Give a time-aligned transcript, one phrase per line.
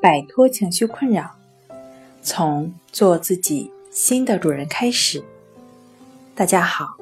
[0.00, 1.34] 摆脱情绪困扰，
[2.22, 5.24] 从做自己新的主人开始。
[6.36, 6.96] 大家好，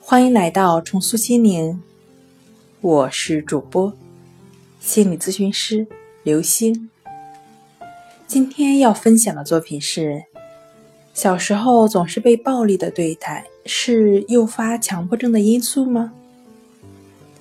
[0.00, 1.82] 欢迎来到重塑心灵，
[2.80, 3.92] 我是主播
[4.80, 5.86] 心理咨询师
[6.22, 6.88] 刘星。
[8.26, 10.24] 今天要分享的作品是：
[11.12, 16.14] 小时候总是被暴力的对待，是诱发强迫症的因素吗？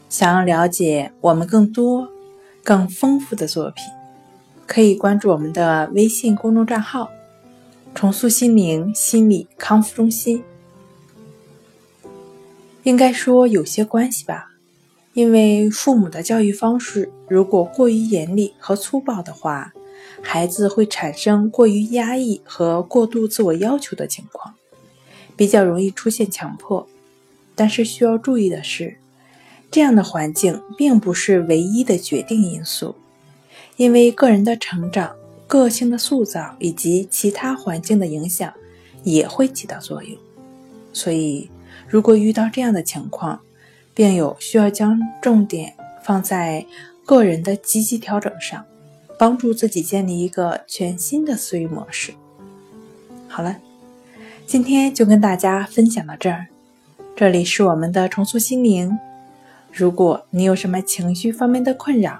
[0.10, 2.10] 想要了解我们更多、
[2.62, 3.86] 更丰富的作品，
[4.70, 7.10] 可以关注我们的微信公众账号
[7.96, 10.44] “重塑心灵心理康复中心”。
[12.84, 14.52] 应该说有些关系吧，
[15.14, 19.74] 因为父母的教育方式如果过于严厉和粗暴的话，
[20.22, 24.54] 孩子会产生过于压抑和过度自我要求的情况，
[25.36, 26.88] 比较容易出现强迫。
[27.56, 28.98] 但是需要注意的是。
[29.72, 32.96] 这样的环境并不是唯一的决定因素，
[33.80, 35.16] 因为个人的成长、
[35.48, 38.54] 个性的塑造以及其他环境的影响
[39.06, 40.18] 也会起到作用。
[40.92, 41.50] 所以，
[41.88, 43.40] 如果遇到这样的情况，
[43.94, 46.66] 病友需要将重点放在
[47.06, 48.66] 个人的积极调整上，
[49.18, 52.14] 帮助自己建立一个全新的思维模式。
[53.30, 53.56] 好了，
[54.46, 56.48] 今天就跟大家分享到这儿。
[57.16, 59.00] 这里是我们的重塑心灵。
[59.72, 62.20] 如果你有什么情绪方面的困扰，